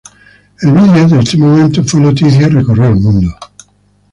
El 0.63 0.71
vídeo 0.71 1.07
de 1.09 1.19
ese 1.19 1.37
momento 1.37 1.83
fue 1.83 1.99
noticia 2.01 2.41
y 2.47 2.49
recorrió 2.49 2.87
el 2.87 2.95
mundo. 2.95 3.37